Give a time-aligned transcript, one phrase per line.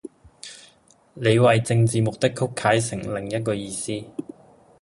[1.13, 4.03] 你為政治目的曲解成另一個意思